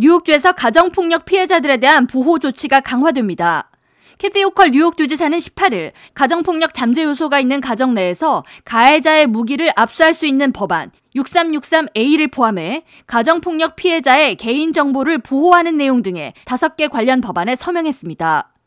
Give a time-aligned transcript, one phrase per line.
[0.00, 3.68] 뉴욕주에서 가정폭력 피해자들에 대한 보호 조치가 강화됩니다.
[4.18, 10.26] 캐티 오컬 뉴욕 주지사는 18일 가정폭력 잠재 요소가 있는 가정 내에서 가해자의 무기를 압수할 수
[10.26, 18.57] 있는 법안 6363A를 포함해 가정폭력 피해자의 개인정보를 보호하는 내용 등의 5개 관련 법안에 서명했습니다.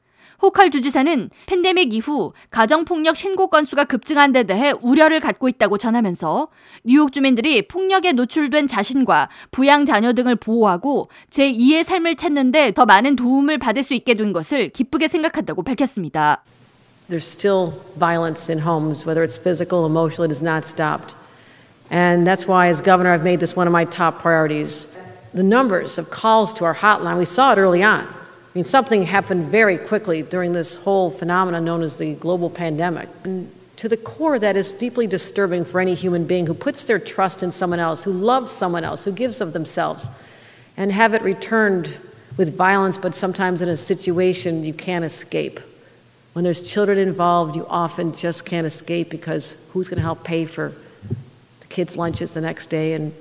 [0.41, 6.47] 호칼 주지사는 팬데믹 이후 가정폭력 신고 건수가 급증한 데 대해 우려를 갖고 있다고 전하면서
[6.83, 13.59] 뉴욕 주민들이 폭력에 노출된 자신과 부양 자녀 등을 보호하고 제2의 삶을 찾는데 더 많은 도움을
[13.59, 16.43] 받을 수 있게 된 것을 기쁘게 생각한다고 밝혔습니다.
[17.09, 21.15] There's still violence in homes, whether it's physical, emotional, it has not stopped.
[21.91, 24.87] And that's why, as governor, I've made this one of my top priorities.
[25.33, 28.07] The numbers of calls to our hotline, we saw it early on.
[28.53, 33.07] I mean, something happened very quickly during this whole phenomenon known as the global pandemic.
[33.23, 36.99] And to the core, that is deeply disturbing for any human being who puts their
[36.99, 40.09] trust in someone else, who loves someone else, who gives of themselves,
[40.75, 41.97] and have it returned
[42.35, 45.61] with violence, but sometimes in a situation you can't escape.
[46.33, 50.43] When there's children involved, you often just can't escape because who's going to help pay
[50.43, 50.73] for
[51.61, 53.13] the kids' lunches the next day and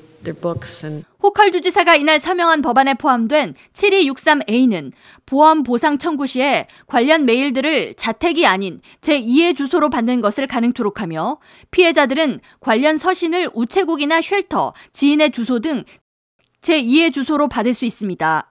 [1.23, 4.93] 호컬 주지사가 이날 서명한 법안에 포함된 7263A는
[5.27, 11.39] 보험 보상 청구 시에 관련 메일들을 자택이 아닌 제2의 주소로 받는 것을 가능토록 하며
[11.71, 15.85] 피해자들은 관련 서신을 우체국이나 쉘터, 지인의 주소 등
[16.62, 18.51] 제2의 주소로 받을 수 있습니다.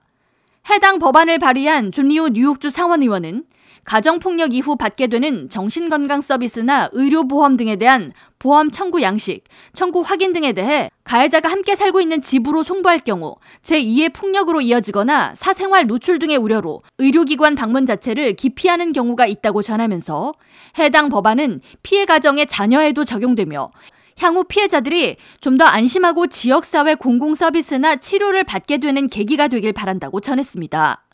[0.70, 3.44] 해당 법안을 발의한 존리오 뉴욕주 상원의원은
[3.84, 10.52] 가정폭력 이후 받게 되는 정신건강 서비스나 의료보험 등에 대한 보험 청구 양식, 청구 확인 등에
[10.52, 16.82] 대해 가해자가 함께 살고 있는 집으로 송부할 경우 제2의 폭력으로 이어지거나 사생활 노출 등의 우려로
[16.98, 20.34] 의료기관 방문 자체를 기피하는 경우가 있다고 전하면서
[20.78, 23.70] 해당 법안은 피해 가정의 자녀에도 적용되며
[24.18, 31.09] 향후 피해자들이 좀 더 안심하고 지역사회 공공서비스나 치료를 받게 되는 계기가 되길 바란다고 전했습니다.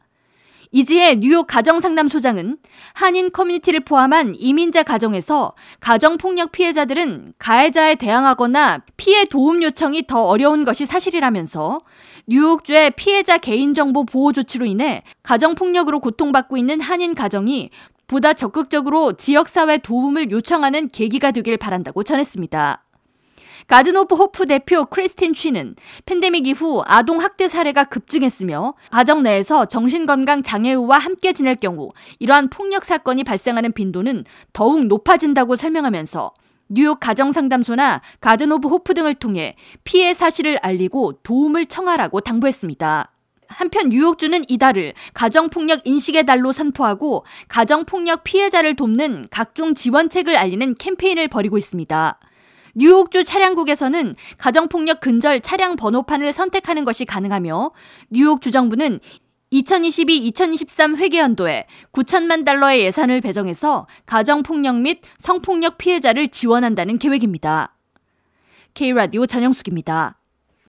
[0.73, 2.59] 이지혜 뉴욕 가정상담소장은
[2.95, 10.87] 한인 커뮤니티를 포함한 이민자 가정에서 가정폭력 피해자들은 가해자에 대항하거나 피해 도움 요청이 더 어려운 것이
[10.87, 11.83] 사실이라면서
[12.27, 17.71] 뉴욕주의 피해자 개인정보 보호 조치로 인해 가정폭력으로 고통받고 있는 한인 가정이
[18.07, 22.86] 보다 적극적으로 지역사회 도움을 요청하는 계기가 되길 바란다고 전했습니다.
[23.67, 25.75] 가든 오브 호프 대표 크리스틴 취는
[26.05, 32.85] 팬데믹 이후 아동 학대 사례가 급증했으며 가정 내에서 정신건강 장애우와 함께 지낼 경우 이러한 폭력
[32.85, 36.33] 사건이 발생하는 빈도는 더욱 높아진다고 설명하면서
[36.69, 43.13] 뉴욕 가정상담소나 가든 오브 호프 등을 통해 피해 사실을 알리고 도움을 청하라고 당부했습니다.
[43.49, 51.57] 한편 뉴욕주는 이달을 가정폭력 인식의 달로 선포하고 가정폭력 피해자를 돕는 각종 지원책을 알리는 캠페인을 벌이고
[51.57, 52.19] 있습니다.
[52.79, 57.71] 뉴욕주 차량국에서는 가정폭력 근절 차량 번호판을 선택하는 것이 가능하며
[58.11, 59.01] 뉴욕 주정부는
[59.51, 67.75] 2022-2023 회계연도에 9천만 달러의 예산을 배정해서 가정폭력 및 성폭력 피해자를 지원한다는 계획입니다.
[68.75, 70.19] K라디오 전영숙입니다.